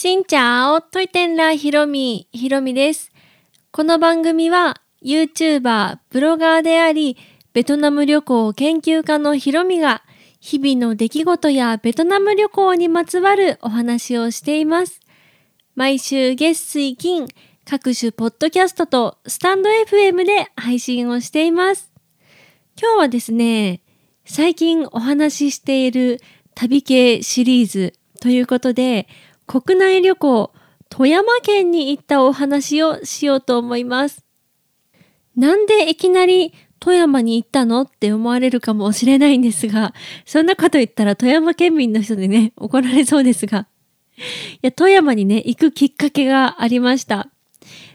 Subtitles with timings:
[0.00, 3.10] しんちゃお、といてんらひろみ、ひろみです。
[3.72, 7.16] この番組は YouTuber、ブロガーであり、
[7.52, 10.04] ベトナム旅行研究家のひろみが
[10.38, 15.00] 日々の出来事やベトナム旅行にまつわるお話をしています。
[15.74, 17.26] 毎週月水金、
[17.64, 21.90] 各種ポッドキャストとスタンド FM で配信をしています。
[22.80, 23.82] 今日はですね、
[24.24, 26.20] 最近お話ししている
[26.54, 29.08] 旅系シリーズということで、
[29.48, 30.52] 国内旅行、
[30.90, 34.22] 富山県に行ったお話をしようと思います。
[35.36, 39.94] なんでいきなり富山に行ったのって思われるかもしれないんですが、
[40.26, 43.68] そんなこと言ったら富山県民の人でね、怒られそうですが。
[44.18, 47.30] いや、富山にね、行くきっかけがありました。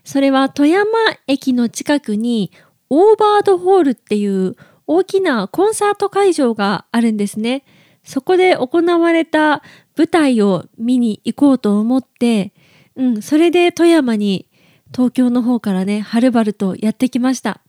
[0.04, 0.90] それは富山
[1.28, 2.52] 駅の近くに
[2.90, 4.56] オーバードホールっていう
[4.88, 7.64] 大きなコンサート会場があるんですね。
[8.04, 9.64] そこで行われた
[9.98, 12.54] 舞台を見に行こうと思って、
[12.96, 14.48] うん、それで富山に
[14.94, 17.62] 東京の方からね、はるばるとやってきました。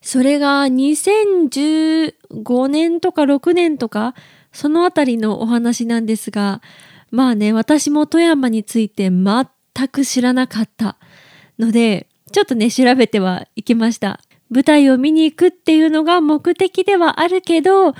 [0.00, 4.14] それが2015年とか6年とか、
[4.52, 6.60] そのあたりのお話なんですが、
[7.10, 9.46] まあね、私も富山について全
[9.88, 10.96] く知らなかった
[11.58, 14.20] ので、ちょっとね、調べてはいきました。
[14.50, 17.98] 舞台を見に行くっていうのが目的ではあるけど、ちょ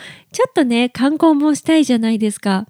[0.49, 2.67] っとね、観光もしたいじゃないですか。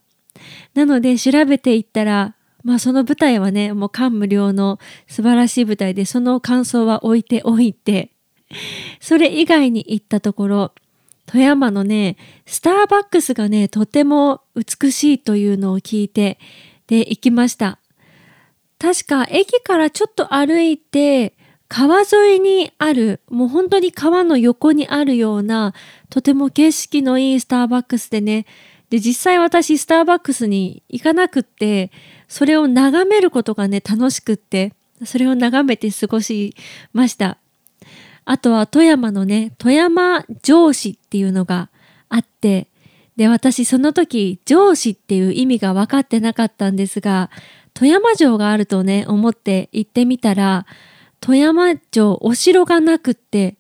[0.75, 8.13] なので調べていったら、まあその舞台はね、もう感無量の素晴らしい舞台で、その感想は置いておいて、
[9.01, 10.73] それ以外に行ったところ、
[11.27, 16.39] 富山のね、スターバックスがね、とても美しいというのを聞いて、
[16.87, 17.79] で、行きました。
[18.79, 21.35] 確か駅からちょっと歩いて、
[21.69, 25.73] 川沿いにある、もう本当に川の横にあるような、
[26.11, 28.45] とても景色のいいスターバックスでね、
[28.93, 31.91] で、実際私スターバックスに行かなくって、
[32.29, 34.75] それを眺めることがね、楽しくって、
[35.07, 36.55] それを眺めて過ごし
[36.93, 37.39] ました。
[38.27, 41.71] あとは富山のね、富山城市っていうのが
[42.11, 42.69] あって、
[43.17, 47.31] で、私その時、城市っていう意味が分かってなかったんですが、
[47.73, 50.67] 富山城があるとね、思って行ってみたら、
[51.21, 53.57] 富山城、お城がなくって、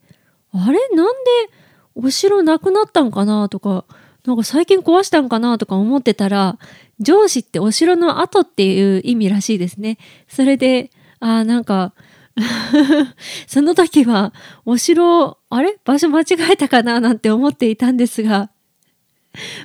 [0.52, 0.78] あれ？
[0.94, 1.54] なんで
[1.94, 3.48] お城なくなったんかな？
[3.48, 3.86] とか、
[4.26, 6.58] なんか最近壊したんかなとか思ってたら、
[7.04, 9.98] 城市ってお城の跡っていう意味らしいですね。
[10.28, 11.92] それで、ああ、なんか、
[13.46, 14.32] その時は
[14.64, 15.76] お城、あれ？
[15.84, 18.50] 場所間違えたかななんて思っていたんですが、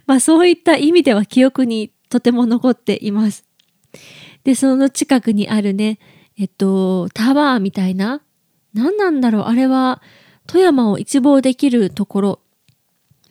[0.05, 3.45] まあそういった意味では記憶にとても残っています。
[4.43, 5.99] で、その近くにあるね、
[6.37, 8.21] えっと、タワーみたいな、
[8.73, 10.01] 何なんだろう、あれは
[10.45, 12.39] 富山を一望できるところ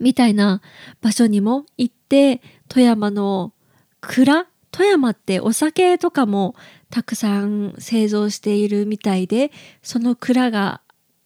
[0.01, 0.61] みたいな
[1.01, 3.53] 場所にも行って、富山の
[4.01, 4.47] 蔵
[4.77, 6.55] 富山ってお酒とかも
[6.91, 9.51] たくさん製造しているみたいで、
[9.83, 10.83] その蔵が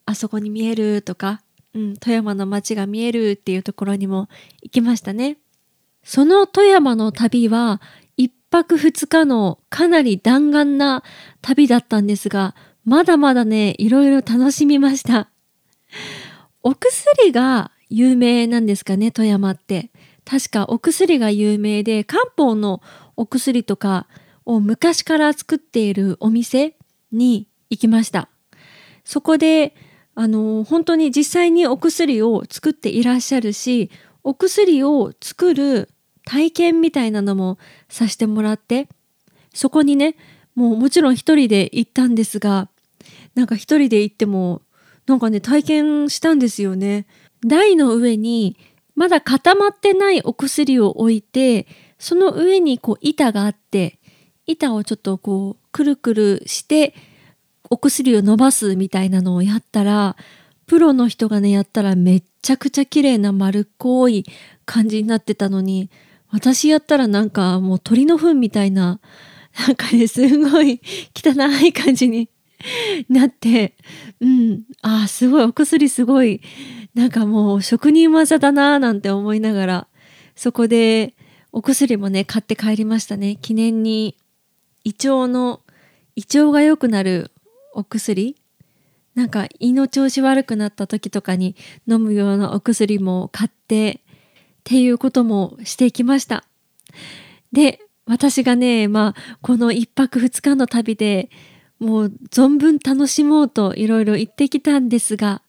[0.06, 1.42] あそこに見えるとか、
[1.74, 4.28] うん、富山の街が見えるっていうところにも
[4.62, 5.38] 行きましたね。
[6.04, 7.80] その富山の旅は
[8.16, 11.02] 一泊二日のかなり弾丸な
[11.42, 12.54] 旅だったんですが、
[12.84, 15.28] まだまだね、いろいろ楽しみました。
[16.62, 19.90] お薬が有名なんですかね、富山って。
[20.24, 22.80] 確かお薬が有名で、漢方の
[23.16, 24.06] お薬とか
[24.46, 26.76] を昔から作っているお店
[27.12, 28.28] に行きました。
[29.04, 29.74] そこで、
[30.14, 33.90] あの、本当に実際にお薬を作っていらっしゃるし、
[34.22, 35.88] お薬を作る
[36.24, 37.58] 体験みたいなのも
[37.88, 38.88] させてもらって、
[39.52, 40.14] そこにね、
[40.54, 42.68] もうもちろん一人で行ったんですが、
[43.34, 44.62] なんか一人で行っても、
[45.06, 47.06] なんかね、体験したんですよね。
[47.46, 48.56] 台の上に
[48.94, 51.66] まだ固まってないお薬を置いて、
[51.98, 53.98] その上にこう板があって、
[54.46, 56.94] 板をちょっとこうくるくるして
[57.70, 60.16] お薬を伸ばすみたいなのをやったら、
[60.66, 64.24] プロの人がね、やったらめっちゃくちゃ綺麗な丸っこい
[64.66, 65.90] 感じになってたのに、
[66.30, 69.00] 私やったらなんかもう鳥の糞みたいな、
[69.66, 70.80] なんかね、すごい
[71.14, 71.34] 汚
[71.64, 72.28] い感じに
[73.08, 73.74] なって、
[74.20, 76.40] うん、ああ、すごい、お薬すごい、
[76.94, 79.86] なんかもう職人技だなーなんて思いながら、
[80.34, 81.14] そこで
[81.52, 83.36] お薬もね、買って帰りましたね。
[83.36, 84.16] 記念に
[84.84, 85.60] 胃腸の、
[86.16, 87.30] 胃腸が良くなる
[87.74, 88.36] お薬
[89.14, 91.56] なんか胃の調子悪くなった時とかに
[91.86, 94.00] 飲むようなお薬も買って
[94.60, 96.44] っていうこともしてきました。
[97.52, 101.30] で、私がね、まあ、この一泊二日の旅で
[101.78, 105.42] もう存分楽しもうといろいろ言ってきたんですが、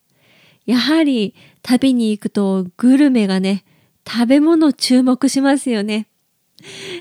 [0.65, 3.63] やはり旅に行くとグルメがね、
[4.07, 6.07] 食べ物注目しますよね。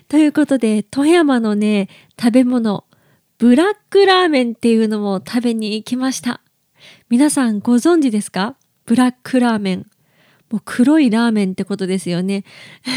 [0.09, 2.85] ということで、富山のね、食べ物、
[3.39, 6.41] ブラックラーメンっていうのも食べに行きました。
[7.09, 8.57] 皆さんご存知ですか？
[8.87, 9.87] ブラックラーメン。
[10.51, 12.45] もう黒いラーメンってことですよね。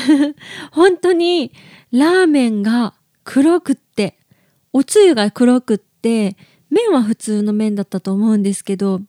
[0.71, 1.51] 本当に
[1.91, 4.17] ラーメンが黒くって、
[4.71, 6.35] おつゆが黒くって、
[6.69, 9.01] 麺は普通の麺だったと思うんですけど、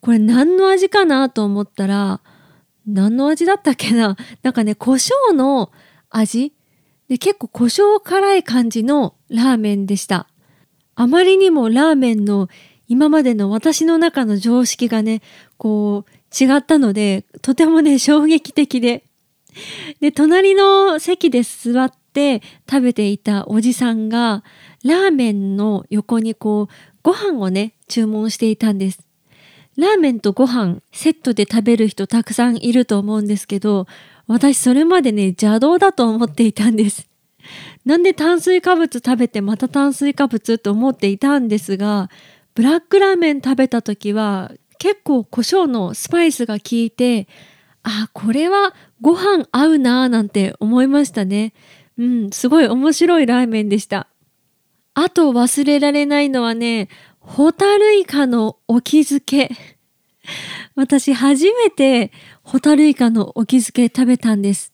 [0.00, 2.20] これ何の味かなと思ったら、
[2.86, 4.16] 何の味だったっけな？
[4.42, 5.72] なんかね、胡椒の
[6.10, 6.52] 味？
[7.08, 10.28] で結構胡椒辛い感じのラーメンでした。
[10.94, 12.48] あまりにもラーメンの
[12.88, 15.20] 今までの私の中の常識がね、
[15.56, 19.04] こう違ったので、とてもね、衝撃的で。
[20.00, 24.44] で、隣の席で座って食べていたおじさんが、
[24.84, 29.05] ラーメンの横にこう、ご飯をね、注文していたんです。
[29.76, 33.86] ラーメンとご飯セットで食べる人たくさんいると思うんですけど、
[34.26, 37.08] 私それまでね、邪道だと思っていたんです。
[37.84, 42.10] なんで炭水化物食べてまた炭水化物と思っていたんですが、
[42.54, 47.28] ブラックラーメン食べた時は結構胡椒のスパイスが効いて、
[47.82, 51.52] あ、これはご飯合うなぁなんて思いましたね。
[51.98, 54.08] うん、すごい面白いラーメンでした。
[54.94, 56.88] あと忘れられないのはね、
[57.26, 59.50] ホタルイカの沖漬け。
[60.76, 62.12] 私初めて
[62.42, 64.72] ホタルイカの沖漬け食べたんです。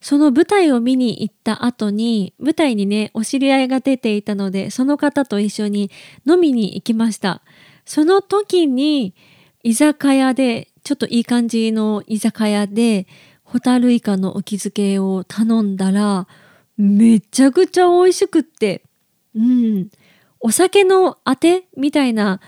[0.00, 5.92] その舞台を見に行った後に、舞台にね、お知り合いが出ていたので、その方と一緒に
[6.26, 7.40] 飲みに行きました。
[7.86, 9.14] その時に、
[9.62, 13.06] 居酒屋で、ちょっといい感じの居酒屋で、
[13.44, 16.26] ホタルイカの沖漬けを頼んだら、
[16.76, 18.82] めちゃくちゃ美味しくって、
[19.36, 19.88] うん、
[20.42, 22.40] お酒のあてみたいな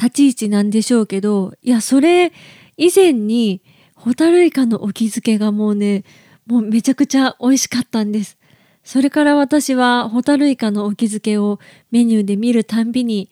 [0.00, 2.32] 立ち位置なんでしょうけど、いや、それ
[2.76, 3.62] 以前に、
[3.94, 6.04] ホタルイカの沖漬けがもうね、
[6.46, 8.38] もうめちゃくちゃ美味しかったんです。
[8.84, 11.58] それから私はホタルイカの沖漬けを
[11.90, 13.30] メニューで見るたんびに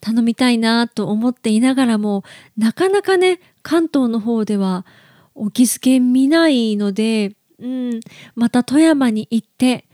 [0.00, 2.22] 頼みたいなと思っていながらも、
[2.56, 4.86] なかなかね、関東の方では
[5.34, 8.00] 沖漬け見ないので、うん、
[8.36, 9.86] また富山に行って、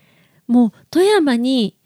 [0.46, 1.77] もう富山に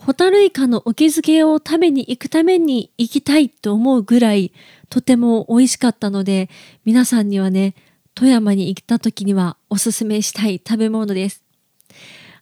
[0.00, 4.52] ホタルイカの沖漬けを食べに行くために行きたいと思うぐらい
[4.88, 6.48] とても美味しかったので
[6.84, 7.74] 皆さんにはね
[8.18, 11.44] 富山に行った時にはおすすめしたい食べ物です。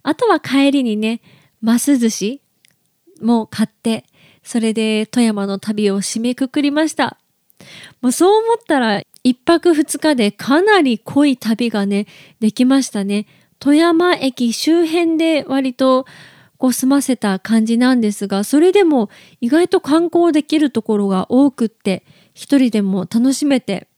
[0.02, 1.20] あとは帰りにね、
[1.60, 2.40] マス寿司
[3.20, 4.06] も買って、
[4.42, 7.18] それで富山の旅を締めくくりました。
[8.00, 12.06] もうそう思ったら一泊二日でかなり濃い旅がね、
[12.40, 13.26] できましたね。
[13.58, 16.06] 富山駅周辺で割と
[16.58, 19.10] こう済ませた感じなんですが、それでも
[19.40, 22.04] 意外と観光できるところが多くって、
[22.34, 23.88] 一人でも楽しめて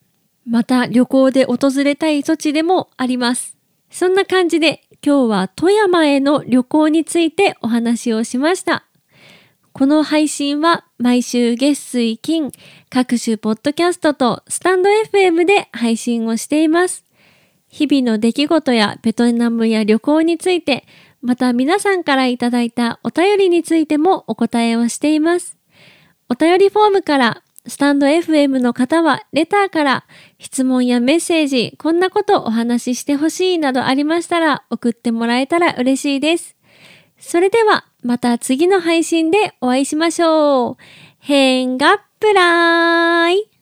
[0.49, 3.57] また旅行で訪れたい土地でもあります。
[3.91, 8.85] そんな感じで今日は富山への旅行についてお話をしました。
[9.73, 12.51] この配信は毎週月水金
[12.89, 17.05] 各種ポッドキャストとスタンド FM で配信をしています。
[17.69, 20.87] 日々の出来事やベトナムや旅行について、
[21.21, 25.57] また皆さんからいただいたお便りについてもお答えをしています。
[26.29, 30.05] お便りフォームからスタンド FM の方はレターから
[30.39, 36.57] 質問やメッセージ、こんなことお話ししてほしいなどありましたら送ってもらえたら嬉しいです。
[37.19, 40.77] それではまた次の配信でお会いしましょう。
[41.19, 43.58] 変がっぷらい。